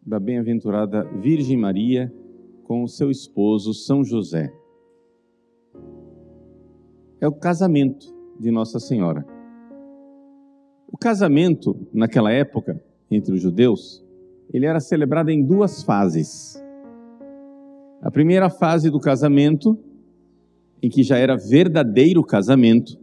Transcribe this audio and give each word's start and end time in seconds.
da 0.00 0.18
bem-aventurada 0.18 1.04
Virgem 1.20 1.58
Maria 1.58 2.10
com 2.62 2.82
o 2.82 2.88
seu 2.88 3.10
esposo 3.10 3.74
São 3.74 4.02
José 4.02 4.50
é 7.24 7.28
o 7.28 7.32
casamento 7.32 8.14
de 8.38 8.50
Nossa 8.50 8.78
Senhora. 8.78 9.26
O 10.86 10.98
casamento, 10.98 11.74
naquela 11.90 12.30
época, 12.30 12.78
entre 13.10 13.32
os 13.32 13.40
judeus, 13.40 14.04
ele 14.52 14.66
era 14.66 14.78
celebrado 14.78 15.30
em 15.30 15.42
duas 15.42 15.82
fases. 15.82 16.62
A 18.02 18.10
primeira 18.10 18.50
fase 18.50 18.90
do 18.90 19.00
casamento, 19.00 19.78
em 20.82 20.90
que 20.90 21.02
já 21.02 21.16
era 21.16 21.34
verdadeiro 21.34 22.22
casamento, 22.22 22.98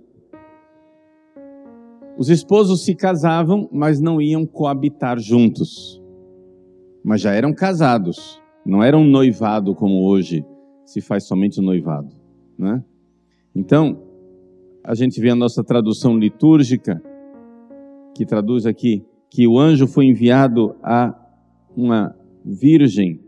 os 2.15 2.29
esposos 2.29 2.85
se 2.85 2.93
casavam, 2.93 3.67
mas 3.71 3.99
não 3.99 4.21
iam 4.21 4.45
coabitar 4.45 5.17
juntos. 5.17 5.99
Mas 7.03 7.21
já 7.21 7.31
eram 7.33 7.51
casados, 7.55 8.39
não 8.63 8.83
eram 8.83 9.03
noivado 9.03 9.73
como 9.73 10.05
hoje 10.05 10.45
se 10.85 11.01
faz 11.01 11.23
somente 11.23 11.59
o 11.59 11.63
noivado, 11.63 12.15
né? 12.55 12.83
Então, 13.55 14.10
a 14.83 14.95
gente 14.95 15.21
vê 15.21 15.29
a 15.29 15.35
nossa 15.35 15.63
tradução 15.63 16.17
litúrgica, 16.17 17.01
que 18.15 18.25
traduz 18.25 18.65
aqui 18.65 19.05
que 19.29 19.47
o 19.47 19.57
anjo 19.57 19.87
foi 19.87 20.05
enviado 20.05 20.75
a 20.83 21.15
uma 21.75 22.15
virgem 22.43 23.21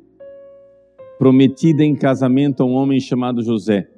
prometida 1.18 1.84
em 1.84 1.96
casamento 1.96 2.62
a 2.62 2.66
um 2.66 2.74
homem 2.74 3.00
chamado 3.00 3.42
José. 3.42 3.90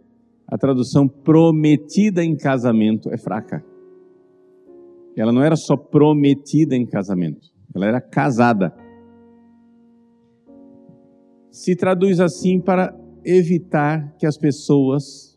A 0.48 0.58
tradução 0.58 1.08
prometida 1.08 2.24
em 2.24 2.36
casamento 2.36 3.10
é 3.12 3.18
fraca. 3.18 3.66
Ela 5.18 5.32
não 5.32 5.42
era 5.42 5.56
só 5.56 5.76
prometida 5.76 6.76
em 6.76 6.86
casamento, 6.86 7.50
ela 7.74 7.88
era 7.88 8.02
casada. 8.02 8.76
Se 11.50 11.76
traduz 11.76 12.20
assim 12.20 12.60
para 12.60 12.94
evitar 13.24 14.14
que 14.20 14.28
as 14.28 14.38
pessoas 14.38 15.35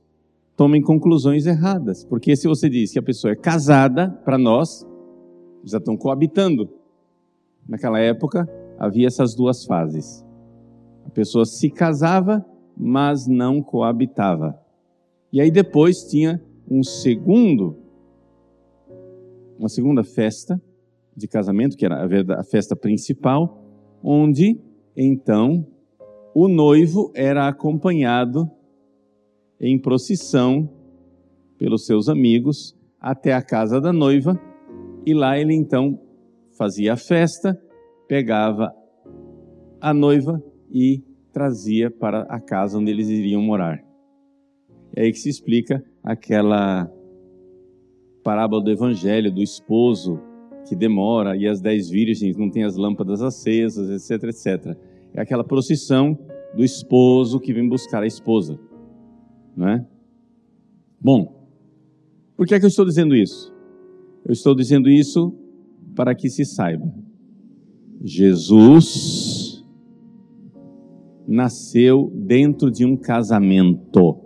tomem 0.59 0.83
conclusões 0.83 1.47
erradas. 1.47 2.05
Porque 2.05 2.35
se 2.35 2.49
você 2.49 2.69
diz 2.69 2.93
que 2.93 2.99
a 2.99 3.03
pessoa 3.03 3.33
é 3.33 3.37
casada, 3.37 4.11
para 4.25 4.37
nós, 4.37 4.85
já 5.63 5.79
estão 5.79 5.97
coabitando. 5.97 6.69
Naquela 7.67 8.01
época, 8.01 8.47
havia 8.77 9.07
essas 9.07 9.37
duas 9.37 9.65
fases. 9.65 10.27
A 11.07 11.11
pessoa 11.11 11.47
se 11.47 11.71
casava, 11.71 12.45
mas 12.77 13.29
não 13.29 13.63
coabitava. 13.63 14.61
E 15.33 15.41
aí 15.41 15.51
depois 15.51 16.03
tinha 16.03 16.43
um 16.69 16.83
segundo, 16.83 17.77
uma 19.59 19.69
segunda 19.69 20.03
festa 20.03 20.61
de 21.17 21.29
casamento, 21.29 21.77
que 21.77 21.87
era 21.87 22.05
a 22.41 22.43
festa 22.43 22.75
principal, 22.75 23.63
onde 24.03 24.61
então 24.97 25.65
o 26.35 26.49
noivo 26.49 27.13
era 27.15 27.47
acompanhado 27.47 28.51
em 29.61 29.79
procissão 29.79 30.69
pelos 31.59 31.87
seus 31.87 32.09
amigos 32.09 32.77
até 33.01 33.33
a 33.33 33.43
casa 33.43 33.81
da 33.81 33.93
noiva 33.93 34.41
e 35.05 35.15
lá 35.15 35.39
ele 35.39 35.55
então 35.55 35.99
fazia 36.57 36.93
a 36.93 36.97
festa, 36.97 37.61
pegava 38.07 38.73
a 39.81 39.93
noiva 39.93 40.43
e 40.71 41.03
trazia 41.33 41.91
para 41.91 42.23
a 42.23 42.41
casa 42.41 42.79
onde 42.79 42.91
eles 42.91 43.09
iriam 43.09 43.43
morar. 43.43 43.83
É 44.95 45.03
aí 45.03 45.13
que 45.13 45.19
se 45.19 45.29
explica 45.29 45.85
aquela 46.03 46.91
parábola 48.23 48.63
do 48.63 48.71
evangelho 48.71 49.33
do 49.33 49.43
esposo 49.43 50.21
que 50.69 50.75
demora 50.77 51.37
e 51.37 51.47
as 51.47 51.61
dez 51.61 51.89
virgens 51.89 52.37
não 52.37 52.51
têm 52.51 52.65
as 52.65 52.77
lâmpadas 52.77 53.23
acesas, 53.23 53.89
etc, 54.11 54.25
etc. 54.25 54.77
É 55.15 55.21
aquela 55.21 55.45
procissão 55.45 56.19
do 56.55 56.65
esposo 56.65 57.41
que 57.41 57.53
vem 57.53 57.69
buscar 57.69 58.03
a 58.03 58.07
esposa 58.07 58.59
não 59.59 59.69
é? 59.69 59.85
Bom, 61.01 61.49
por 62.37 62.47
que 62.47 62.55
é 62.55 62.61
que 62.61 62.65
eu 62.65 62.69
estou 62.69 62.85
dizendo 62.85 63.15
isso? 63.17 63.53
Eu 64.25 64.33
estou 64.33 64.55
dizendo 64.55 64.89
isso 64.89 65.35
para 65.97 66.15
que 66.15 66.31
se 66.31 66.45
saiba. 66.45 66.95
Jesus 68.01 69.65
nasceu 71.27 72.13
dentro 72.15 72.71
de 72.71 72.85
um 72.85 72.97
casamento. 72.97 74.21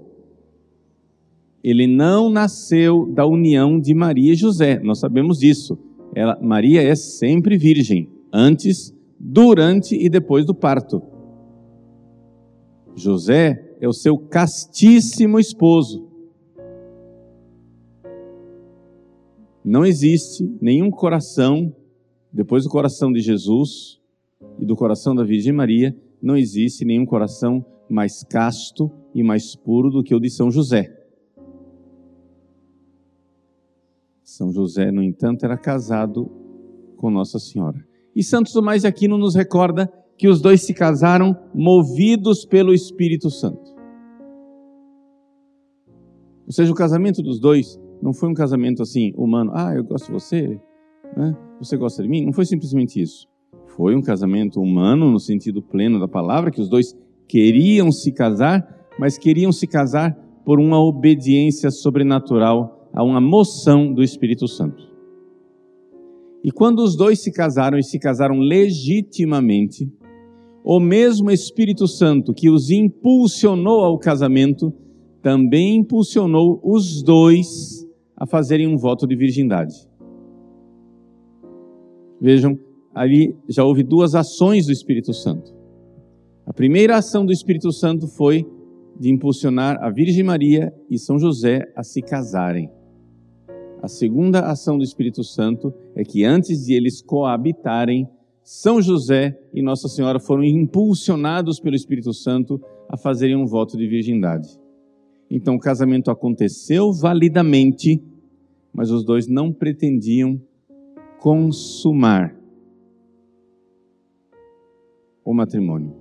Ele 1.65 1.87
não 1.87 2.29
nasceu 2.29 3.07
da 3.07 3.27
união 3.27 3.81
de 3.81 3.95
Maria 3.95 4.33
e 4.33 4.37
José, 4.37 4.81
nós 4.81 4.99
sabemos 4.99 5.39
disso. 5.39 5.79
Ela, 6.15 6.39
Maria 6.43 6.83
é 6.83 6.95
sempre 6.95 7.57
virgem, 7.57 8.07
antes, 8.31 8.95
durante 9.19 9.95
e 9.95 10.11
depois 10.11 10.45
do 10.45 10.55
parto. 10.55 11.01
José 12.95 13.72
é 13.83 13.89
o 13.89 13.93
seu 13.93 14.17
castíssimo 14.17 15.41
esposo. 15.41 16.09
Não 19.65 19.85
existe 19.85 20.49
nenhum 20.61 20.89
coração, 20.89 21.75
depois 22.33 22.63
do 22.63 22.71
coração 22.71 23.13
de 23.13 23.21
Jesus 23.21 24.01
e 24.57 24.65
do 24.65 24.77
coração 24.77 25.17
da 25.17 25.25
Virgem 25.25 25.53
Maria, 25.53 25.97
não 26.23 26.37
existe 26.37 26.85
nenhum 26.85 27.05
coração 27.05 27.67
mais 27.91 28.23
casto 28.23 28.89
e 29.13 29.21
mais 29.21 29.57
puro 29.57 29.91
do 29.91 30.05
que 30.05 30.15
o 30.15 30.21
de 30.21 30.31
São 30.31 30.49
José. 30.49 30.97
São 34.23 34.53
José, 34.53 34.93
no 34.93 35.03
entanto, 35.03 35.45
era 35.45 35.59
casado 35.59 36.31
com 36.97 37.11
Nossa 37.11 37.41
Senhora. 37.41 37.85
E 38.15 38.23
Santo 38.23 38.53
Tomás 38.53 38.83
de 38.83 38.87
Aquino 38.87 39.19
nos 39.19 39.35
recorda 39.35 39.93
que 40.17 40.29
os 40.29 40.41
dois 40.41 40.63
se 40.63 40.73
casaram 40.73 41.37
movidos 41.53 42.45
pelo 42.45 42.73
Espírito 42.73 43.29
Santo. 43.29 43.72
Ou 46.47 46.53
seja, 46.53 46.71
o 46.73 46.75
casamento 46.75 47.23
dos 47.23 47.39
dois 47.41 47.81
não 48.03 48.13
foi 48.13 48.29
um 48.29 48.35
casamento 48.35 48.83
assim, 48.83 49.13
humano. 49.17 49.53
Ah, 49.55 49.75
eu 49.75 49.85
gosto 49.85 50.07
de 50.07 50.13
você, 50.13 50.61
né? 51.17 51.37
você 51.59 51.77
gosta 51.77 52.03
de 52.03 52.09
mim. 52.09 52.25
Não 52.25 52.33
foi 52.33 52.45
simplesmente 52.45 53.01
isso. 53.01 53.29
Foi 53.77 53.95
um 53.95 54.03
casamento 54.03 54.61
humano, 54.61 55.11
no 55.11 55.19
sentido 55.19 55.63
pleno 55.63 55.99
da 55.99 56.09
palavra, 56.09 56.51
que 56.51 56.61
os 56.61 56.69
dois 56.69 56.95
queriam 57.29 57.91
se 57.91 58.13
casar, 58.13 58.67
mas 58.99 59.17
queriam 59.17 59.53
se 59.53 59.67
casar 59.67 60.15
por 60.45 60.61
uma 60.61 60.79
obediência 60.83 61.71
sobrenatural 61.71 62.91
a 62.93 63.03
uma 63.03 63.21
moção 63.21 63.93
do 63.93 64.03
Espírito 64.03 64.47
Santo. 64.47 64.93
E 66.45 66.51
quando 66.51 66.81
os 66.81 66.97
dois 66.97 67.23
se 67.23 67.33
casaram 67.33 67.79
e 67.79 67.85
se 67.85 67.99
casaram 67.99 68.39
legitimamente, 68.39 69.89
o 70.65 70.81
mesmo 70.81 71.31
Espírito 71.31 71.87
Santo 71.87 72.35
que 72.35 72.51
os 72.51 72.71
impulsionou 72.71 73.81
ao 73.81 73.99
casamento 73.99 74.73
também 75.23 75.77
impulsionou 75.77 76.61
os 76.63 77.03
dois 77.03 77.87
a 78.17 78.27
fazerem 78.27 78.67
um 78.67 78.77
voto 78.77 79.07
de 79.07 79.15
virgindade. 79.15 79.75
Vejam, 82.21 82.59
ali 82.95 83.37
já 83.49 83.65
houve 83.65 83.83
duas 83.83 84.15
ações 84.15 84.67
do 84.67 84.73
Espírito 84.73 85.15
Santo. 85.15 85.55
A 86.45 86.53
primeira 86.53 86.97
ação 86.97 87.25
do 87.25 87.33
Espírito 87.33 87.73
Santo 87.73 88.09
foi 88.09 88.45
de 88.99 89.11
impulsionar 89.11 89.83
a 89.83 89.91
Virgem 89.91 90.25
Maria 90.25 90.73
e 90.91 90.99
São 90.99 91.19
José 91.19 91.63
a 91.75 91.83
se 91.83 92.03
casarem. 92.03 92.69
A 93.81 93.89
segunda 93.89 94.41
ação 94.41 94.77
do 94.77 94.85
Espírito 94.85 95.25
Santo 95.25 95.73
é 95.95 96.05
que 96.05 96.25
antes 96.25 96.67
de 96.67 96.75
eles 96.75 97.03
coabitarem, 97.03 98.09
São 98.45 98.83
José 98.83 99.37
e 99.53 99.63
Nossa 99.63 99.89
Senhora 99.89 100.21
foram 100.21 100.45
impulsionados 100.45 101.59
pelo 101.59 101.75
Espírito 101.75 102.13
Santo 102.13 102.61
a 102.89 102.97
fazerem 102.97 103.37
um 103.37 103.47
voto 103.47 103.77
de 103.77 103.87
virgindade. 103.89 104.62
Então 105.35 105.55
o 105.55 105.59
casamento 105.59 106.11
aconteceu 106.11 106.93
validamente, 106.93 108.05
mas 108.71 108.91
os 108.91 109.03
dois 109.03 109.27
não 109.27 109.51
pretendiam 109.51 110.39
consumar 111.19 112.37
o 115.25 115.33
matrimônio. 115.33 115.97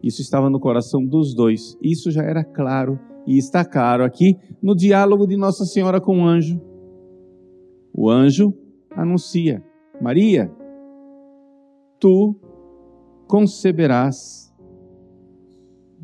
Isso 0.00 0.22
estava 0.22 0.48
no 0.48 0.60
coração 0.60 1.04
dos 1.04 1.34
dois. 1.34 1.76
Isso 1.82 2.12
já 2.12 2.22
era 2.22 2.44
claro 2.44 3.00
e 3.26 3.36
está 3.36 3.64
claro 3.64 4.04
aqui 4.04 4.36
no 4.62 4.76
diálogo 4.76 5.26
de 5.26 5.36
Nossa 5.36 5.64
Senhora 5.64 6.00
com 6.00 6.20
o 6.20 6.24
anjo. 6.24 6.60
O 7.92 8.08
anjo 8.08 8.54
anuncia: 8.92 9.60
Maria, 10.00 10.52
tu 11.98 12.36
conceberás 13.26 14.47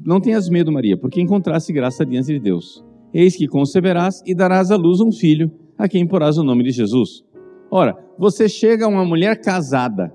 não 0.04 0.20
tenhas 0.20 0.50
medo, 0.50 0.70
Maria, 0.70 0.98
porque 0.98 1.20
encontraste 1.20 1.72
graça 1.72 2.04
diante 2.04 2.26
de 2.26 2.38
Deus. 2.38 2.84
Eis 3.12 3.34
que 3.36 3.48
conceberás 3.48 4.22
e 4.26 4.34
darás 4.34 4.70
à 4.70 4.76
luz 4.76 5.00
um 5.00 5.10
filho, 5.10 5.50
a 5.78 5.88
quem 5.88 6.06
porás 6.06 6.36
o 6.36 6.44
nome 6.44 6.62
de 6.62 6.70
Jesus. 6.70 7.24
Ora, 7.70 7.96
você 8.18 8.48
chega 8.48 8.84
a 8.84 8.88
uma 8.88 9.04
mulher 9.04 9.40
casada 9.40 10.14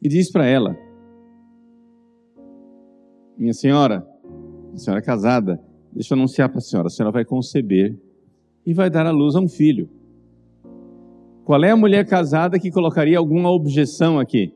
e 0.00 0.08
diz 0.08 0.30
para 0.30 0.46
ela: 0.46 0.76
Minha 3.36 3.52
senhora, 3.52 4.06
a 4.72 4.76
senhora 4.76 5.00
é 5.00 5.04
casada, 5.04 5.60
deixa 5.92 6.14
eu 6.14 6.18
anunciar 6.18 6.48
para 6.48 6.58
a 6.58 6.62
senhora: 6.62 6.86
a 6.86 6.90
senhora 6.90 7.12
vai 7.12 7.24
conceber 7.24 7.98
e 8.64 8.72
vai 8.72 8.88
dar 8.88 9.06
à 9.06 9.10
luz 9.10 9.34
a 9.34 9.40
um 9.40 9.48
filho. 9.48 9.90
Qual 11.44 11.62
é 11.64 11.70
a 11.70 11.76
mulher 11.76 12.06
casada 12.06 12.60
que 12.60 12.70
colocaria 12.70 13.18
alguma 13.18 13.50
objeção 13.50 14.20
aqui? 14.20 14.54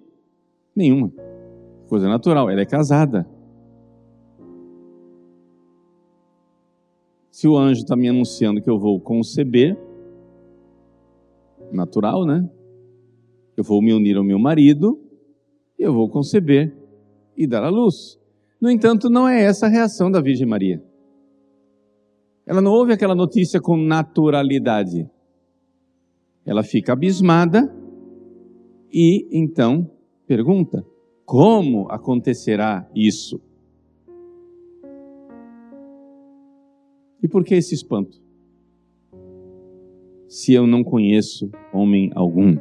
Nenhuma. 0.74 1.12
Coisa 1.88 2.08
natural, 2.08 2.50
ela 2.50 2.60
é 2.60 2.66
casada. 2.66 3.28
Se 7.30 7.46
o 7.46 7.56
anjo 7.56 7.82
está 7.82 7.94
me 7.94 8.08
anunciando 8.08 8.62
que 8.62 8.70
eu 8.70 8.78
vou 8.78 8.98
conceber, 9.00 9.78
natural, 11.72 12.24
né? 12.24 12.48
Eu 13.56 13.62
vou 13.62 13.82
me 13.82 13.92
unir 13.92 14.16
ao 14.16 14.24
meu 14.24 14.38
marido, 14.38 14.98
eu 15.78 15.92
vou 15.92 16.08
conceber 16.08 16.74
e 17.36 17.46
dar 17.46 17.62
à 17.62 17.68
luz. 17.68 18.18
No 18.60 18.70
entanto, 18.70 19.10
não 19.10 19.28
é 19.28 19.42
essa 19.42 19.66
a 19.66 19.68
reação 19.68 20.10
da 20.10 20.20
Virgem 20.20 20.46
Maria. 20.46 20.82
Ela 22.46 22.60
não 22.60 22.72
ouve 22.72 22.92
aquela 22.92 23.14
notícia 23.14 23.60
com 23.60 23.76
naturalidade. 23.76 25.08
Ela 26.44 26.62
fica 26.62 26.92
abismada 26.92 27.72
e 28.92 29.26
então 29.30 29.90
pergunta: 30.26 30.84
como 31.26 31.90
acontecerá 31.90 32.88
isso? 32.94 33.40
E 37.20 37.26
por 37.28 37.44
que 37.44 37.56
esse 37.56 37.74
espanto? 37.74 38.22
Se 40.28 40.54
eu 40.54 40.66
não 40.66 40.84
conheço 40.84 41.50
homem 41.72 42.12
algum. 42.14 42.56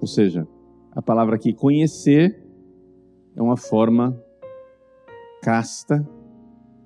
Ou 0.00 0.06
seja, 0.06 0.46
a 0.92 1.02
palavra 1.02 1.34
aqui 1.34 1.52
conhecer 1.52 2.46
é 3.34 3.42
uma 3.42 3.56
forma 3.56 4.16
casta, 5.42 6.08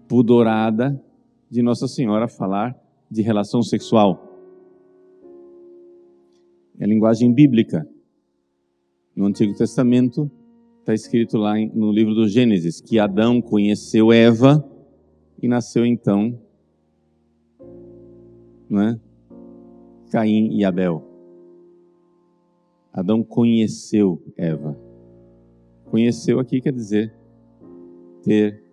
pudorada 0.09 0.99
de 1.51 1.63
Nossa 1.63 1.87
Senhora 1.87 2.27
falar 2.27 2.75
de 3.11 3.21
relação 3.21 3.61
sexual. 3.63 4.19
É 6.81 6.87
linguagem 6.87 7.33
bíblica. 7.33 7.87
No 9.15 9.27
Antigo 9.27 9.55
Testamento 9.55 10.31
está 10.81 10.93
escrito 10.93 11.39
lá 11.39 11.55
no 11.73 11.93
livro 11.93 12.15
do 12.15 12.29
Gênesis 12.29 12.81
que 12.81 12.99
Adão 12.99 13.41
conheceu 13.41 14.13
Eva 14.13 14.69
e 15.41 15.47
nasceu 15.47 15.87
então, 15.87 16.39
não 18.69 18.83
é? 18.83 19.01
Caim 20.11 20.57
e 20.57 20.65
Abel. 20.65 21.03
Adão 22.93 23.23
conheceu 23.23 24.23
Eva. 24.37 24.79
Conheceu 25.87 26.41
aqui 26.41 26.61
quer 26.61 26.73
dizer 26.73 27.15
ter 28.23 28.65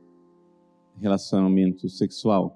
relacionamento 0.99 1.87
sexual. 1.87 2.55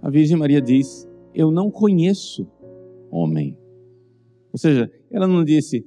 A 0.00 0.10
Virgem 0.10 0.36
Maria 0.36 0.60
diz: 0.60 1.08
Eu 1.34 1.50
não 1.50 1.70
conheço 1.70 2.46
homem. 3.10 3.56
Ou 4.52 4.58
seja, 4.58 4.92
ela 5.10 5.26
não 5.26 5.44
disse: 5.44 5.84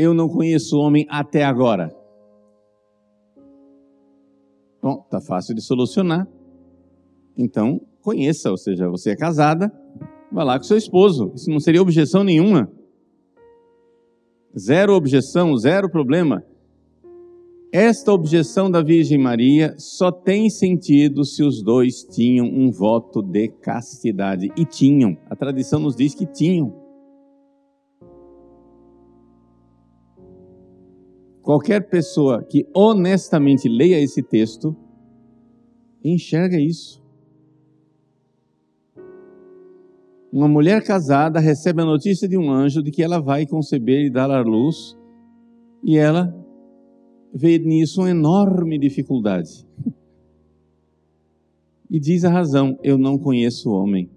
Eu 0.00 0.14
não 0.14 0.28
conheço 0.28 0.78
homem 0.78 1.04
até 1.10 1.44
agora. 1.44 1.92
Bom, 4.80 5.04
tá 5.10 5.20
fácil 5.20 5.56
de 5.56 5.60
solucionar. 5.60 6.24
Então, 7.36 7.80
conheça, 8.00 8.48
ou 8.48 8.56
seja, 8.56 8.88
você 8.88 9.10
é 9.10 9.16
casada, 9.16 9.72
vá 10.30 10.44
lá 10.44 10.56
com 10.56 10.62
seu 10.62 10.76
esposo. 10.76 11.32
Isso 11.34 11.50
não 11.50 11.58
seria 11.58 11.82
objeção 11.82 12.22
nenhuma. 12.22 12.70
Zero 14.56 14.94
objeção, 14.94 15.56
zero 15.56 15.90
problema. 15.90 16.44
Esta 17.72 18.12
objeção 18.12 18.70
da 18.70 18.80
Virgem 18.80 19.18
Maria 19.18 19.74
só 19.78 20.12
tem 20.12 20.48
sentido 20.48 21.24
se 21.24 21.42
os 21.42 21.60
dois 21.60 22.04
tinham 22.04 22.46
um 22.46 22.70
voto 22.70 23.20
de 23.20 23.48
castidade. 23.48 24.48
E 24.56 24.64
tinham. 24.64 25.18
A 25.28 25.34
tradição 25.34 25.80
nos 25.80 25.96
diz 25.96 26.14
que 26.14 26.24
tinham. 26.24 26.77
Qualquer 31.48 31.88
pessoa 31.88 32.42
que 32.42 32.68
honestamente 32.74 33.70
leia 33.70 33.98
esse 33.98 34.22
texto 34.22 34.76
enxerga 36.04 36.60
isso. 36.60 37.02
Uma 40.30 40.46
mulher 40.46 40.84
casada 40.84 41.40
recebe 41.40 41.80
a 41.80 41.86
notícia 41.86 42.28
de 42.28 42.36
um 42.36 42.50
anjo 42.52 42.82
de 42.82 42.90
que 42.90 43.02
ela 43.02 43.18
vai 43.18 43.46
conceber 43.46 44.04
e 44.04 44.10
dar 44.10 44.30
à 44.30 44.42
luz, 44.42 44.94
e 45.82 45.96
ela 45.96 46.36
vê 47.32 47.58
nisso 47.58 48.02
uma 48.02 48.10
enorme 48.10 48.78
dificuldade. 48.78 49.66
E 51.90 51.98
diz 51.98 52.22
a 52.26 52.30
razão: 52.30 52.78
eu 52.82 52.98
não 52.98 53.16
conheço 53.16 53.70
o 53.70 53.72
homem. 53.72 54.10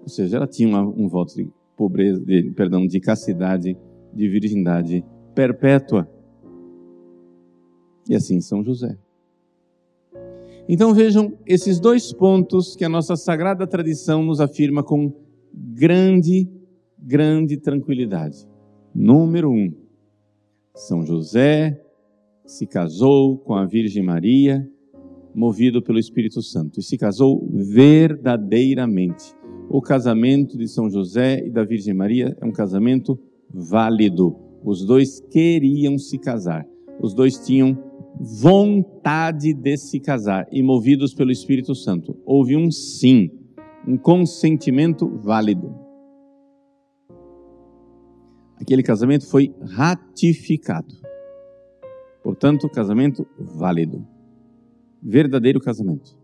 Ou 0.00 0.08
seja, 0.08 0.38
ela 0.38 0.46
tinha 0.46 0.80
um 0.80 1.06
voto 1.06 1.34
de 1.34 1.46
pobreza, 1.76 2.24
de, 2.24 2.50
perdão, 2.52 2.86
de 2.86 2.98
castidade, 2.98 3.76
de 4.12 4.28
virgindade 4.28 5.04
perpétua. 5.34 6.08
E 8.08 8.14
assim 8.14 8.40
São 8.40 8.64
José. 8.64 8.96
Então 10.68 10.94
vejam 10.94 11.36
esses 11.46 11.80
dois 11.80 12.12
pontos 12.12 12.76
que 12.76 12.84
a 12.84 12.88
nossa 12.88 13.16
sagrada 13.16 13.66
tradição 13.66 14.22
nos 14.22 14.40
afirma 14.40 14.82
com 14.82 15.12
grande, 15.52 16.48
grande 16.98 17.56
tranquilidade. 17.56 18.48
Número 18.94 19.50
um, 19.50 19.72
são 20.74 21.04
José 21.04 21.80
se 22.46 22.66
casou 22.66 23.38
com 23.38 23.54
a 23.54 23.66
Virgem 23.66 24.02
Maria, 24.02 24.68
movido 25.34 25.82
pelo 25.82 25.98
Espírito 25.98 26.42
Santo, 26.42 26.80
e 26.80 26.82
se 26.82 26.98
casou 26.98 27.46
verdadeiramente. 27.50 29.34
O 29.68 29.80
casamento 29.80 30.58
de 30.58 30.68
São 30.68 30.90
José 30.90 31.46
e 31.46 31.50
da 31.50 31.64
Virgem 31.64 31.94
Maria 31.94 32.36
é 32.40 32.44
um 32.44 32.52
casamento 32.52 33.18
válido. 33.52 34.36
Os 34.64 34.84
dois 34.84 35.20
queriam 35.20 35.98
se 35.98 36.18
casar. 36.18 36.66
Os 37.00 37.14
dois 37.14 37.38
tinham 37.38 37.76
vontade 38.20 39.52
de 39.54 39.76
se 39.76 39.98
casar 39.98 40.46
e 40.52 40.62
movidos 40.62 41.14
pelo 41.14 41.30
Espírito 41.30 41.74
Santo. 41.74 42.16
Houve 42.24 42.56
um 42.56 42.70
sim, 42.70 43.30
um 43.86 43.96
consentimento 43.96 45.08
válido 45.22 45.82
aquele 48.62 48.82
casamento 48.82 49.26
foi 49.26 49.52
ratificado. 49.60 50.94
Portanto, 52.22 52.68
casamento 52.68 53.26
válido. 53.36 54.06
Verdadeiro 55.02 55.60
casamento. 55.60 56.16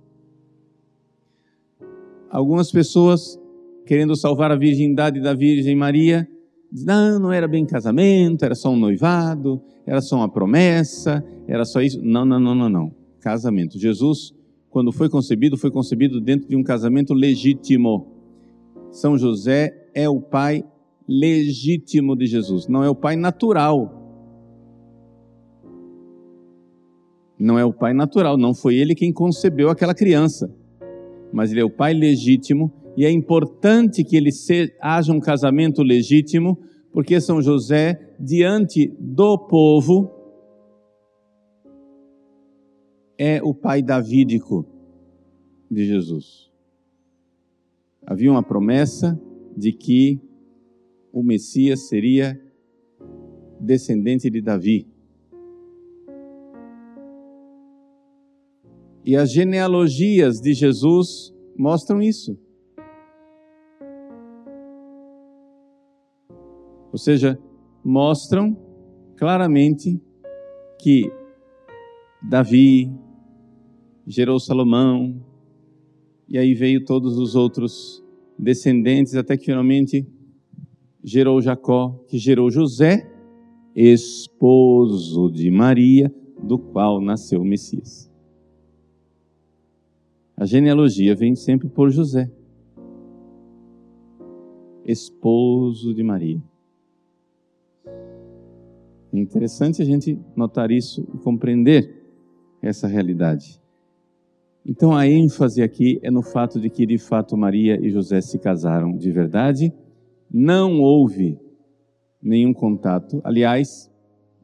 Algumas 2.30 2.70
pessoas, 2.70 3.38
querendo 3.84 4.14
salvar 4.14 4.52
a 4.52 4.56
virgindade 4.56 5.20
da 5.20 5.34
Virgem 5.34 5.74
Maria, 5.74 6.28
não, 6.70 7.18
não 7.18 7.32
era 7.32 7.48
bem 7.48 7.64
casamento, 7.64 8.44
era 8.44 8.54
só 8.54 8.70
um 8.70 8.76
noivado, 8.76 9.60
era 9.86 10.00
só 10.00 10.16
uma 10.16 10.28
promessa, 10.28 11.24
era 11.46 11.64
só 11.64 11.80
isso. 11.80 12.00
Não, 12.02 12.24
não, 12.24 12.38
não, 12.38 12.54
não, 12.54 12.68
não. 12.68 12.94
Casamento. 13.20 13.78
Jesus, 13.78 14.34
quando 14.68 14.92
foi 14.92 15.08
concebido, 15.08 15.56
foi 15.56 15.70
concebido 15.70 16.20
dentro 16.20 16.48
de 16.48 16.56
um 16.56 16.62
casamento 16.62 17.14
legítimo. 17.14 18.06
São 18.90 19.16
José 19.16 19.88
é 19.94 20.08
o 20.08 20.20
pai 20.20 20.64
legítimo 21.08 22.14
de 22.14 22.26
Jesus, 22.26 22.68
não 22.68 22.84
é 22.84 22.90
o 22.90 22.94
pai 22.94 23.16
natural. 23.16 23.94
Não 27.38 27.58
é 27.58 27.64
o 27.64 27.72
pai 27.72 27.94
natural, 27.94 28.36
não 28.36 28.52
foi 28.52 28.74
ele 28.74 28.94
quem 28.94 29.12
concebeu 29.12 29.70
aquela 29.70 29.94
criança, 29.94 30.52
mas 31.32 31.52
ele 31.52 31.60
é 31.60 31.64
o 31.64 31.70
pai 31.70 31.94
legítimo 31.94 32.70
e 32.98 33.04
é 33.04 33.12
importante 33.12 34.02
que 34.02 34.16
ele 34.16 34.32
se, 34.32 34.74
haja 34.80 35.12
um 35.12 35.20
casamento 35.20 35.84
legítimo, 35.84 36.58
porque 36.90 37.20
São 37.20 37.40
José, 37.40 38.12
diante 38.18 38.88
do 38.98 39.38
povo, 39.38 40.10
é 43.16 43.40
o 43.40 43.54
pai 43.54 43.82
davídico 43.84 44.66
de 45.70 45.86
Jesus. 45.86 46.50
Havia 48.04 48.32
uma 48.32 48.42
promessa 48.42 49.16
de 49.56 49.70
que 49.72 50.20
o 51.12 51.22
Messias 51.22 51.86
seria 51.86 52.36
descendente 53.60 54.28
de 54.28 54.40
Davi. 54.40 54.88
E 59.04 59.14
as 59.14 59.30
genealogias 59.30 60.40
de 60.40 60.52
Jesus 60.52 61.32
mostram 61.56 62.02
isso. 62.02 62.47
Ou 66.92 66.98
seja, 66.98 67.38
mostram 67.84 68.56
claramente 69.16 70.00
que 70.80 71.10
Davi, 72.22 72.90
gerou 74.06 74.40
Salomão, 74.40 75.22
e 76.28 76.36
aí 76.38 76.54
veio 76.54 76.84
todos 76.84 77.18
os 77.18 77.34
outros 77.34 78.02
descendentes, 78.38 79.14
até 79.14 79.36
que 79.36 79.46
finalmente 79.46 80.06
gerou 81.02 81.40
Jacó, 81.40 82.04
que 82.08 82.18
gerou 82.18 82.50
José, 82.50 83.10
esposo 83.74 85.30
de 85.30 85.50
Maria, 85.50 86.12
do 86.42 86.58
qual 86.58 87.00
nasceu 87.00 87.40
o 87.40 87.44
Messias. 87.44 88.10
A 90.36 90.44
genealogia 90.44 91.14
vem 91.14 91.34
sempre 91.34 91.68
por 91.68 91.90
José, 91.90 92.30
esposo 94.84 95.92
de 95.92 96.02
Maria. 96.02 96.42
É 99.12 99.18
interessante 99.18 99.80
a 99.80 99.84
gente 99.84 100.18
notar 100.36 100.70
isso 100.70 101.06
e 101.14 101.18
compreender 101.18 101.94
essa 102.60 102.86
realidade. 102.86 103.60
Então 104.66 104.94
a 104.94 105.06
ênfase 105.06 105.62
aqui 105.62 105.98
é 106.02 106.10
no 106.10 106.22
fato 106.22 106.60
de 106.60 106.68
que 106.68 106.84
de 106.84 106.98
fato 106.98 107.36
Maria 107.36 107.80
e 107.80 107.90
José 107.90 108.20
se 108.20 108.38
casaram 108.38 108.96
de 108.96 109.10
verdade. 109.10 109.72
Não 110.30 110.80
houve 110.80 111.38
nenhum 112.22 112.52
contato. 112.52 113.20
Aliás, 113.24 113.90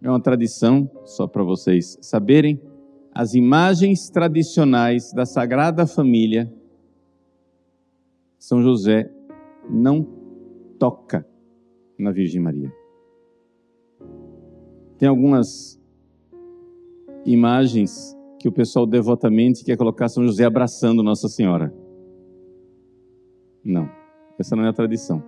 é 0.02 0.08
uma 0.08 0.20
tradição, 0.20 0.90
só 1.04 1.26
para 1.26 1.42
vocês 1.42 1.98
saberem, 2.00 2.60
as 3.12 3.34
imagens 3.34 4.08
tradicionais 4.08 5.12
da 5.12 5.24
Sagrada 5.24 5.86
Família, 5.86 6.52
São 8.38 8.62
José 8.62 9.10
não 9.68 10.06
toca 10.78 11.26
na 11.98 12.10
Virgem 12.10 12.40
Maria. 12.40 12.83
Tem 15.04 15.08
algumas 15.10 15.78
imagens 17.26 18.16
que 18.40 18.48
o 18.48 18.52
pessoal 18.52 18.86
devotamente 18.86 19.62
quer 19.62 19.76
colocar 19.76 20.08
São 20.08 20.26
José 20.26 20.46
abraçando 20.46 21.02
Nossa 21.02 21.28
Senhora. 21.28 21.74
Não, 23.62 23.86
essa 24.38 24.56
não 24.56 24.64
é 24.64 24.70
a 24.70 24.72
tradição. 24.72 25.22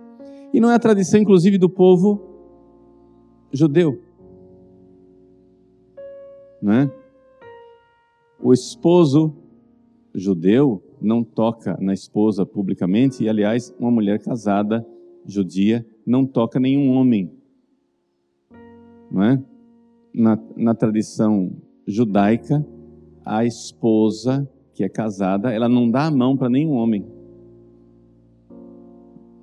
E 0.51 0.59
não 0.59 0.71
é 0.71 0.73
a 0.73 0.79
tradição, 0.79 1.19
inclusive, 1.19 1.59
do 1.59 1.69
povo 1.69 2.19
judeu. 3.53 4.01
Não 6.59 6.73
é? 6.73 6.91
O 8.41 8.53
esposo 8.53 9.31
judeu 10.11 10.81
não 10.99 11.23
toca 11.23 11.77
na 11.79 11.93
esposa 11.93 12.47
publicamente, 12.47 13.23
e 13.23 13.29
aliás, 13.29 13.71
uma 13.79 13.91
mulher 13.91 14.17
casada 14.23 14.83
judia 15.23 15.85
não 16.03 16.25
toca 16.25 16.59
nenhum 16.59 16.93
homem. 16.93 17.31
Não 19.11 19.21
é? 19.21 19.56
Na, 20.19 20.35
na 20.55 20.73
tradição 20.73 21.51
judaica, 21.85 22.65
a 23.23 23.45
esposa 23.45 24.49
que 24.73 24.83
é 24.83 24.89
casada, 24.89 25.53
ela 25.53 25.69
não 25.69 25.91
dá 25.91 26.07
a 26.07 26.11
mão 26.11 26.35
para 26.35 26.49
nenhum 26.49 26.71
homem. 26.71 27.05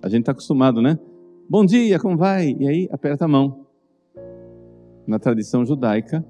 A 0.03 0.09
gente 0.09 0.23
está 0.23 0.33
acostumado, 0.33 0.83
né? 0.83 0.99
Bom 1.49 1.65
dia, 1.65 2.01
como 2.01 2.17
vai? 2.17 2.57
E 2.59 2.67
aí 2.67 2.89
aperta 2.91 3.25
a 3.25 3.29
mão. 3.29 3.69
Na 5.07 5.17
tradição 5.21 5.65
judaica, 5.65 6.27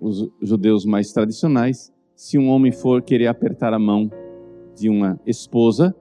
os 0.00 0.30
judeus 0.40 0.84
mais 0.84 1.12
tradicionais, 1.12 1.92
se 2.14 2.38
um 2.38 2.48
homem 2.48 2.70
for 2.70 3.02
querer 3.02 3.26
apertar 3.26 3.74
a 3.74 3.78
mão 3.78 4.08
de 4.76 4.88
uma 4.88 5.18
esposa, 5.26 5.92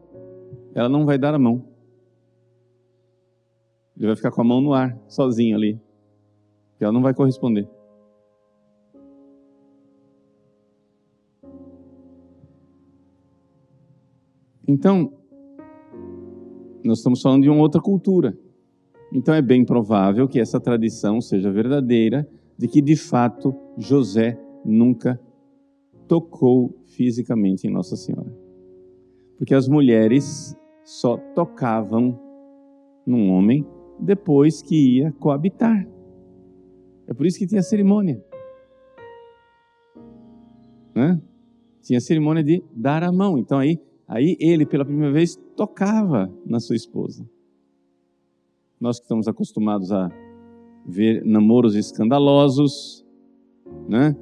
ela 0.75 0.89
não 0.89 1.07
vai 1.07 1.17
dar 1.17 1.33
a 1.33 1.39
mão. 1.39 1.65
Ele 3.97 4.05
vai 4.05 4.15
ficar 4.15 4.29
com 4.29 4.41
a 4.41 4.45
mão 4.45 4.61
no 4.61 4.73
ar, 4.75 4.95
sozinho 5.07 5.57
ali. 5.57 5.88
Ela 6.79 6.93
não 6.93 7.01
vai 7.01 7.13
corresponder. 7.13 7.67
Então, 14.67 15.11
nós 16.83 16.99
estamos 16.99 17.21
falando 17.21 17.41
de 17.41 17.49
uma 17.49 17.61
outra 17.61 17.81
cultura. 17.81 18.37
Então 19.11 19.33
é 19.33 19.41
bem 19.41 19.65
provável 19.65 20.27
que 20.27 20.39
essa 20.39 20.59
tradição 20.59 21.19
seja 21.19 21.51
verdadeira, 21.51 22.29
de 22.57 22.67
que 22.67 22.81
de 22.81 22.95
fato 22.95 23.55
José 23.77 24.39
nunca 24.63 25.19
tocou 26.07 26.75
fisicamente 26.85 27.65
em 27.65 27.71
Nossa 27.71 27.95
Senhora. 27.95 28.31
Porque 29.37 29.55
as 29.55 29.67
mulheres 29.67 30.55
só 30.83 31.17
tocavam 31.33 32.19
num 33.05 33.31
homem 33.31 33.65
depois 33.99 34.61
que 34.61 34.97
ia 34.97 35.11
coabitar. 35.13 35.87
É 37.09 37.13
por 37.13 37.25
isso 37.25 37.39
que 37.39 37.47
tinha 37.47 37.61
cerimônia. 37.61 38.23
Né? 40.95 41.19
Tinha 41.81 41.99
cerimônia 41.99 42.43
de 42.43 42.63
dar 42.71 43.03
a 43.03 43.11
mão. 43.11 43.37
Então 43.37 43.57
aí 43.57 43.79
Aí 44.09 44.35
ele, 44.39 44.65
pela 44.65 44.83
primeira 44.83 45.13
vez, 45.13 45.35
tocava 45.55 46.33
na 46.43 46.59
sua 46.59 46.75
esposa. 46.75 47.23
Nós 48.81 48.97
que 48.97 49.03
estamos 49.03 49.27
acostumados 49.27 49.91
a 49.91 50.09
ver 50.83 51.23
namoros 51.23 51.75
escandalosos, 51.75 53.05
né? 53.87 54.17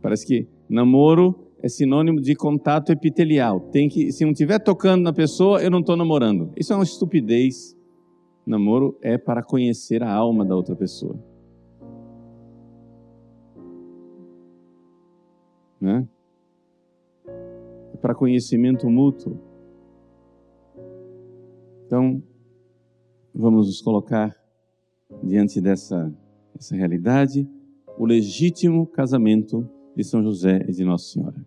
Parece 0.00 0.26
que 0.26 0.48
namoro 0.66 1.52
é 1.62 1.68
sinônimo 1.68 2.22
de 2.22 2.34
contato 2.34 2.90
epitelial. 2.90 3.60
Tem 3.60 3.86
que, 3.86 4.10
se 4.12 4.24
não 4.24 4.32
estiver 4.32 4.58
tocando 4.60 5.02
na 5.02 5.12
pessoa, 5.12 5.62
eu 5.62 5.70
não 5.70 5.80
estou 5.80 5.94
namorando. 5.94 6.50
Isso 6.56 6.72
é 6.72 6.76
uma 6.76 6.84
estupidez. 6.84 7.76
Namoro 8.46 8.96
é 9.02 9.18
para 9.18 9.42
conhecer 9.42 10.02
a 10.02 10.10
alma 10.10 10.42
da 10.42 10.56
outra 10.56 10.74
pessoa. 10.74 11.22
Né? 15.80 16.06
para 18.00 18.14
conhecimento 18.14 18.88
mútuo. 18.88 19.38
Então, 21.86 22.22
vamos 23.34 23.66
nos 23.66 23.80
colocar 23.80 24.34
diante 25.22 25.60
dessa, 25.60 26.12
dessa 26.54 26.76
realidade, 26.76 27.48
o 27.98 28.04
legítimo 28.04 28.86
casamento 28.86 29.68
de 29.96 30.04
São 30.04 30.22
José 30.22 30.64
e 30.68 30.72
de 30.72 30.84
Nossa 30.84 31.12
Senhora. 31.12 31.46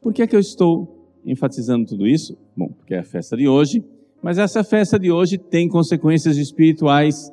Por 0.00 0.12
que 0.12 0.22
é 0.22 0.26
que 0.26 0.34
eu 0.34 0.40
estou 0.40 1.12
enfatizando 1.24 1.86
tudo 1.86 2.06
isso? 2.06 2.36
Bom, 2.56 2.68
porque 2.68 2.94
é 2.94 2.98
a 2.98 3.04
festa 3.04 3.36
de 3.36 3.46
hoje, 3.46 3.84
mas 4.22 4.38
essa 4.38 4.64
festa 4.64 4.98
de 4.98 5.12
hoje 5.12 5.38
tem 5.38 5.68
consequências 5.68 6.36
espirituais 6.36 7.32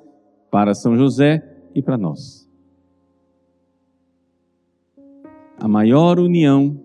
para 0.52 0.74
São 0.74 0.96
José 0.96 1.42
e 1.74 1.82
para 1.82 1.98
nós. 1.98 2.50
A 5.62 5.68
maior 5.68 6.20
união 6.20 6.76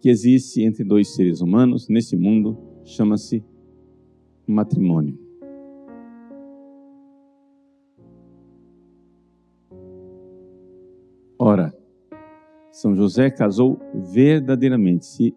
que 0.00 0.08
existe 0.08 0.62
entre 0.62 0.82
dois 0.82 1.14
seres 1.14 1.42
humanos 1.42 1.86
nesse 1.86 2.16
mundo 2.16 2.56
chama-se 2.82 3.44
matrimônio. 4.46 5.18
Ora, 11.38 11.74
São 12.72 12.96
José 12.96 13.28
casou 13.28 13.78
verdadeiramente, 13.92 15.04
se 15.04 15.36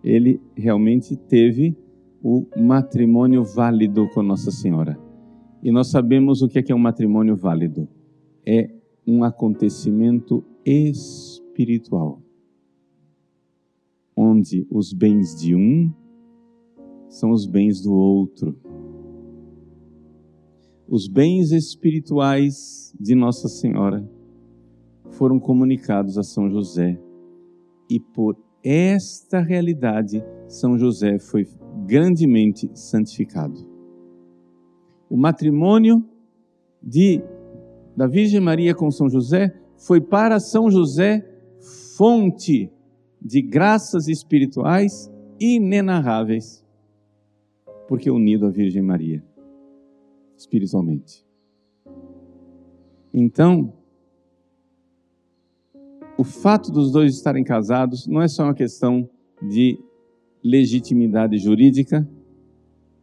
ele 0.00 0.40
realmente 0.56 1.16
teve 1.16 1.76
o 2.22 2.46
matrimônio 2.56 3.42
válido 3.42 4.08
com 4.10 4.22
Nossa 4.22 4.52
Senhora. 4.52 4.96
E 5.60 5.72
nós 5.72 5.88
sabemos 5.88 6.40
o 6.40 6.48
que 6.48 6.60
é, 6.60 6.64
é 6.68 6.74
um 6.74 6.78
matrimônio 6.78 7.34
válido. 7.34 7.88
É 8.46 8.70
um 9.04 9.24
acontecimento 9.24 10.44
espiritual 10.64 12.24
onde 14.16 14.66
os 14.70 14.92
bens 14.92 15.34
de 15.34 15.54
um 15.54 15.92
são 17.08 17.30
os 17.30 17.46
bens 17.46 17.80
do 17.80 17.92
outro. 17.92 18.56
Os 20.88 21.08
bens 21.08 21.50
espirituais 21.50 22.94
de 22.98 23.14
Nossa 23.14 23.48
Senhora 23.48 24.08
foram 25.10 25.38
comunicados 25.38 26.18
a 26.18 26.22
São 26.22 26.50
José 26.50 27.00
e 27.88 27.98
por 27.98 28.36
esta 28.62 29.40
realidade 29.40 30.22
São 30.48 30.78
José 30.78 31.18
foi 31.18 31.46
grandemente 31.86 32.70
santificado. 32.74 33.68
O 35.08 35.16
matrimônio 35.16 36.04
de 36.82 37.22
da 37.96 38.06
Virgem 38.08 38.40
Maria 38.40 38.74
com 38.74 38.90
São 38.90 39.08
José 39.08 39.54
foi 39.86 40.00
para 40.00 40.40
São 40.40 40.70
José 40.70 41.26
fonte 41.96 42.70
de 43.20 43.42
graças 43.42 44.08
espirituais 44.08 45.12
inenarráveis, 45.38 46.64
porque 47.86 48.10
unido 48.10 48.46
à 48.46 48.50
Virgem 48.50 48.82
Maria, 48.82 49.22
espiritualmente. 50.36 51.24
Então, 53.12 53.72
o 56.16 56.24
fato 56.24 56.72
dos 56.72 56.90
dois 56.90 57.14
estarem 57.14 57.44
casados 57.44 58.06
não 58.06 58.22
é 58.22 58.28
só 58.28 58.44
uma 58.44 58.54
questão 58.54 59.08
de 59.42 59.78
legitimidade 60.42 61.36
jurídica, 61.38 62.08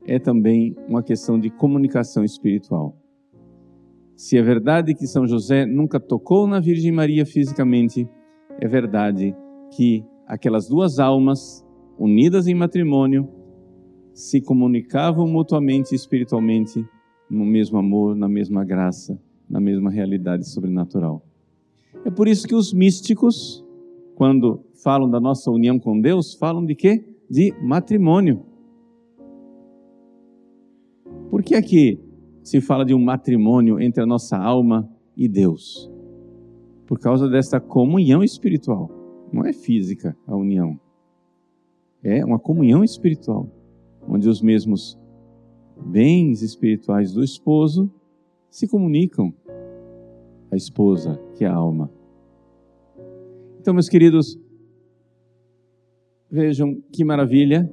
é 0.06 0.18
também 0.18 0.76
uma 0.88 1.04
questão 1.04 1.40
de 1.40 1.50
comunicação 1.50 2.24
espiritual. 2.24 3.01
Se 4.16 4.38
é 4.38 4.42
verdade 4.42 4.94
que 4.94 5.08
São 5.08 5.26
José 5.26 5.66
nunca 5.66 6.00
tocou 6.00 6.46
na 6.48 6.60
Virgem 6.60 6.92
Maria 6.92 7.26
fisicamente, 7.26 8.08
é 8.60 8.68
verdade 8.68 9.36
que 9.76 10.04
aquelas 10.28 10.68
duas 10.68 11.00
almas, 11.00 11.66
unidas 11.98 12.48
em 12.48 12.54
matrimônio, 12.54 13.28
se 14.14 14.42
comunicavam 14.42 15.28
mutuamente 15.28 15.96
espiritualmente 15.96 16.86
no 17.30 17.46
mesmo 17.46 17.78
amor, 17.78 18.16
na 18.16 18.28
mesma 18.28 18.64
graça, 18.64 19.20
na 19.50 19.60
mesma 19.60 19.90
realidade 19.90 20.48
sobrenatural. 20.48 21.26
É 22.06 22.12
por 22.12 22.28
isso 22.28 22.48
que 22.48 22.56
os 22.56 22.74
místicos, 22.74 23.66
quando 24.16 24.64
falam 24.84 25.10
da 25.10 25.20
nossa 25.20 25.50
união 25.50 25.80
com 25.80 26.00
Deus, 26.00 26.34
falam 26.34 26.66
de 26.66 26.76
quê? 26.76 27.04
De 27.30 27.54
matrimônio. 27.62 28.46
Por 31.30 31.42
que 31.42 31.56
aqui 31.56 32.00
se 32.44 32.60
fala 32.60 32.86
de 32.86 32.94
um 32.94 33.04
matrimônio 33.04 33.80
entre 33.80 34.02
a 34.02 34.06
nossa 34.06 34.38
alma 34.38 34.90
e 35.16 35.28
Deus? 35.28 35.92
Por 36.86 37.00
causa 37.00 37.30
desta 37.30 37.60
comunhão 37.60 38.24
espiritual. 38.24 38.90
Não 39.32 39.46
é 39.46 39.54
física 39.54 40.18
a 40.28 40.36
união. 40.36 40.80
É 42.04 42.26
uma 42.26 42.40
comunhão 42.40 42.84
espiritual, 42.84 43.48
onde 44.08 44.28
os 44.28 44.42
mesmos 44.42 45.00
bens 45.86 46.42
espirituais 46.42 47.14
do 47.14 47.24
esposo 47.24 47.90
se 48.50 48.68
comunicam 48.68 49.34
à 50.52 50.56
esposa, 50.56 51.18
que 51.36 51.46
é 51.46 51.48
a 51.48 51.54
alma. 51.54 51.90
Então, 53.60 53.74
meus 53.74 53.88
queridos, 53.88 54.38
vejam 56.30 56.82
que 56.92 57.06
maravilha 57.06 57.72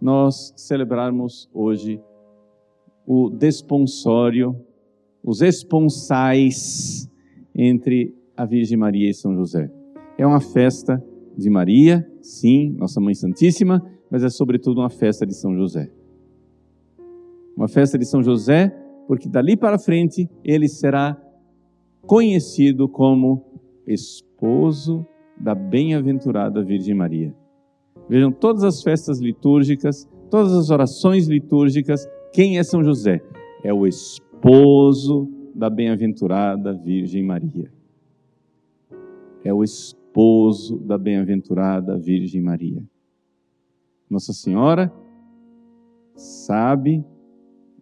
nós 0.00 0.52
celebrarmos 0.56 1.48
hoje 1.54 2.00
o 3.06 3.30
desponsório, 3.30 4.56
os 5.22 5.40
esponsais 5.40 7.08
entre 7.54 8.14
a 8.36 8.44
Virgem 8.44 8.76
Maria 8.76 9.08
e 9.08 9.14
São 9.14 9.34
José. 9.34 9.70
É 10.18 10.26
uma 10.26 10.40
festa 10.40 11.02
de 11.36 11.50
Maria, 11.50 12.08
sim, 12.20 12.70
Nossa 12.78 13.00
Mãe 13.00 13.14
Santíssima, 13.14 13.84
mas 14.10 14.22
é 14.22 14.28
sobretudo 14.28 14.80
uma 14.80 14.90
festa 14.90 15.26
de 15.26 15.34
São 15.34 15.56
José. 15.56 15.90
Uma 17.56 17.68
festa 17.68 17.98
de 17.98 18.04
São 18.04 18.22
José, 18.22 18.68
porque 19.06 19.28
dali 19.28 19.56
para 19.56 19.78
frente 19.78 20.28
ele 20.44 20.68
será 20.68 21.20
conhecido 22.06 22.88
como 22.88 23.44
esposo 23.86 25.06
da 25.36 25.54
bem-aventurada 25.54 26.62
Virgem 26.62 26.94
Maria. 26.94 27.34
Vejam 28.08 28.30
todas 28.30 28.62
as 28.62 28.82
festas 28.82 29.20
litúrgicas, 29.20 30.08
todas 30.30 30.52
as 30.52 30.70
orações 30.70 31.26
litúrgicas 31.26 32.06
quem 32.34 32.58
é 32.58 32.64
São 32.64 32.82
José? 32.82 33.22
É 33.62 33.72
o 33.72 33.86
esposo 33.86 35.30
da 35.54 35.70
bem-aventurada 35.70 36.74
Virgem 36.74 37.22
Maria. 37.22 37.70
É 39.44 39.54
o 39.54 39.62
esposo 39.62 40.76
da 40.80 40.98
bem-aventurada 40.98 41.96
Virgem 41.96 42.42
Maria. 42.42 42.82
Nossa 44.10 44.32
Senhora 44.32 44.92
sabe, 46.16 47.04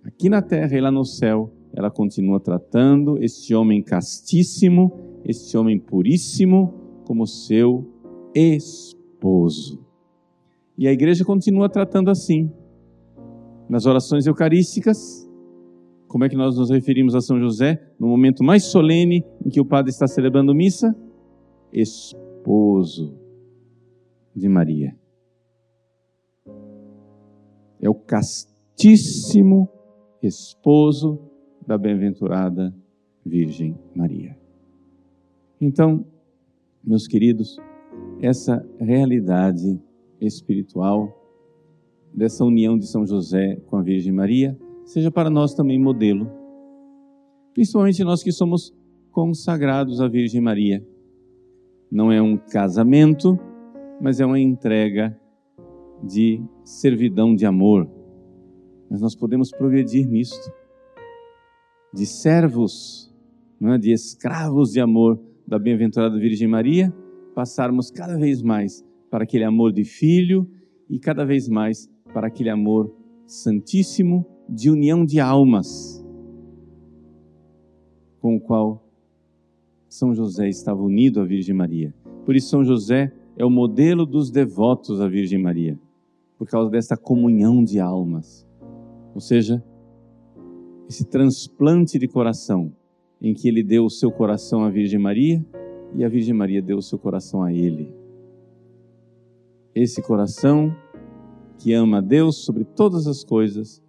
aqui 0.04 0.28
na 0.28 0.42
terra 0.42 0.76
e 0.76 0.80
lá 0.82 0.90
no 0.90 1.04
céu, 1.04 1.50
ela 1.72 1.90
continua 1.90 2.38
tratando 2.38 3.16
este 3.22 3.54
homem 3.54 3.82
castíssimo, 3.82 4.92
este 5.24 5.56
homem 5.56 5.78
puríssimo, 5.78 6.74
como 7.06 7.26
seu 7.26 7.90
esposo. 8.34 9.82
E 10.76 10.86
a 10.86 10.92
igreja 10.92 11.24
continua 11.24 11.70
tratando 11.70 12.10
assim 12.10 12.52
nas 13.72 13.86
orações 13.86 14.26
eucarísticas, 14.26 15.26
como 16.06 16.24
é 16.24 16.28
que 16.28 16.36
nós 16.36 16.58
nos 16.58 16.68
referimos 16.68 17.14
a 17.14 17.22
São 17.22 17.40
José 17.40 17.82
no 17.98 18.06
momento 18.06 18.44
mais 18.44 18.64
solene 18.64 19.24
em 19.42 19.48
que 19.48 19.62
o 19.62 19.64
padre 19.64 19.90
está 19.90 20.06
celebrando 20.06 20.54
missa? 20.54 20.94
Esposo 21.72 23.18
de 24.36 24.46
Maria. 24.46 24.94
É 27.80 27.88
o 27.88 27.94
castíssimo 27.94 29.66
esposo 30.22 31.18
da 31.66 31.78
bem-aventurada 31.78 32.74
Virgem 33.24 33.74
Maria. 33.94 34.36
Então, 35.58 36.04
meus 36.84 37.06
queridos, 37.06 37.56
essa 38.20 38.62
realidade 38.78 39.80
espiritual 40.20 41.21
dessa 42.14 42.44
união 42.44 42.78
de 42.78 42.86
São 42.86 43.06
José 43.06 43.56
com 43.66 43.76
a 43.76 43.82
Virgem 43.82 44.12
Maria 44.12 44.58
seja 44.84 45.10
para 45.10 45.30
nós 45.30 45.54
também 45.54 45.78
modelo. 45.78 46.30
Principalmente 47.54 48.04
nós 48.04 48.22
que 48.22 48.32
somos 48.32 48.74
consagrados 49.10 50.00
à 50.00 50.08
Virgem 50.08 50.40
Maria. 50.40 50.86
Não 51.90 52.10
é 52.10 52.20
um 52.20 52.36
casamento, 52.36 53.38
mas 54.00 54.20
é 54.20 54.26
uma 54.26 54.40
entrega 54.40 55.18
de 56.02 56.42
servidão 56.64 57.34
de 57.34 57.44
amor. 57.44 57.88
Mas 58.90 59.00
nós 59.00 59.14
podemos 59.14 59.50
progredir 59.50 60.08
nisto. 60.08 60.52
De 61.92 62.06
servos, 62.06 63.14
é? 63.62 63.78
de 63.78 63.92
escravos 63.92 64.72
de 64.72 64.80
amor 64.80 65.20
da 65.46 65.58
bem-aventurada 65.58 66.18
Virgem 66.18 66.48
Maria, 66.48 66.92
passarmos 67.34 67.90
cada 67.90 68.16
vez 68.16 68.42
mais 68.42 68.82
para 69.10 69.24
aquele 69.24 69.44
amor 69.44 69.72
de 69.72 69.84
filho 69.84 70.48
e 70.88 70.98
cada 70.98 71.24
vez 71.24 71.48
mais 71.48 71.90
para 72.12 72.26
aquele 72.26 72.50
amor 72.50 72.92
santíssimo 73.26 74.26
de 74.48 74.70
união 74.70 75.04
de 75.04 75.20
almas, 75.20 76.04
com 78.20 78.36
o 78.36 78.40
qual 78.40 78.84
São 79.88 80.14
José 80.14 80.48
estava 80.48 80.82
unido 80.82 81.20
à 81.20 81.24
Virgem 81.24 81.54
Maria. 81.54 81.94
Por 82.24 82.36
isso, 82.36 82.50
São 82.50 82.64
José 82.64 83.12
é 83.36 83.44
o 83.44 83.50
modelo 83.50 84.04
dos 84.04 84.30
devotos 84.30 85.00
à 85.00 85.08
Virgem 85.08 85.40
Maria, 85.40 85.78
por 86.36 86.46
causa 86.46 86.70
dessa 86.70 86.96
comunhão 86.96 87.64
de 87.64 87.80
almas. 87.80 88.46
Ou 89.14 89.20
seja, 89.20 89.62
esse 90.88 91.04
transplante 91.04 91.98
de 91.98 92.06
coração, 92.06 92.72
em 93.20 93.32
que 93.32 93.48
ele 93.48 93.62
deu 93.62 93.84
o 93.84 93.90
seu 93.90 94.10
coração 94.10 94.62
à 94.64 94.70
Virgem 94.70 94.98
Maria 94.98 95.44
e 95.94 96.04
a 96.04 96.08
Virgem 96.08 96.34
Maria 96.34 96.60
deu 96.60 96.78
o 96.78 96.82
seu 96.82 96.98
coração 96.98 97.42
a 97.42 97.52
ele. 97.52 97.94
Esse 99.74 100.02
coração 100.02 100.74
que 101.62 101.72
ama 101.72 101.98
a 101.98 102.00
Deus 102.00 102.44
sobre 102.44 102.64
todas 102.64 103.06
as 103.06 103.22
coisas, 103.22 103.80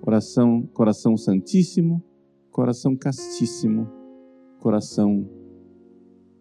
coração, 0.00 0.62
coração 0.72 1.18
santíssimo, 1.18 2.02
coração 2.50 2.96
castíssimo, 2.96 3.86
coração 4.58 5.28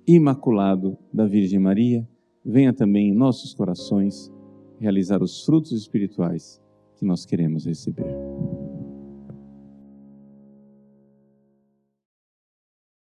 imaculado 0.08 0.98
da 1.14 1.26
Virgem 1.26 1.60
Maria, 1.60 2.08
venha 2.46 2.72
também 2.72 3.10
em 3.10 3.14
nossos 3.14 3.54
corações 3.54 4.32
realizar 4.80 5.22
os 5.22 5.44
frutos 5.44 5.74
espirituais 5.74 6.62
que 6.96 7.06
nós 7.06 7.26
queremos 7.26 7.66
receber. 7.66 8.08